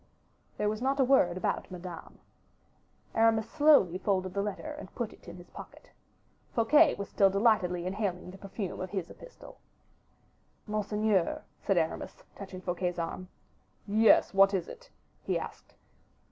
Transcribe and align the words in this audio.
There 0.57 0.67
was 0.67 0.81
not 0.81 0.99
a 0.99 1.03
word 1.03 1.37
about 1.37 1.69
Madame. 1.69 2.17
Aramis 3.13 3.47
slowly 3.47 3.99
folded 3.99 4.33
the 4.33 4.41
letter 4.41 4.71
and 4.79 4.95
put 4.95 5.13
it 5.13 5.27
in 5.27 5.37
his 5.37 5.51
pocket. 5.51 5.91
Fouquet 6.55 6.95
was 6.95 7.07
still 7.07 7.29
delightedly 7.29 7.85
inhaling 7.85 8.31
the 8.31 8.39
perfume 8.39 8.79
of 8.79 8.89
his 8.89 9.11
epistle. 9.11 9.59
"Monseigneur," 10.65 11.43
said 11.59 11.77
Aramis, 11.77 12.23
touching 12.35 12.61
Fouquet's 12.61 12.97
arm. 12.97 13.27
"Yes, 13.85 14.33
what 14.33 14.55
is 14.55 14.67
it?" 14.67 14.89
he 15.21 15.37
asked. 15.37 15.75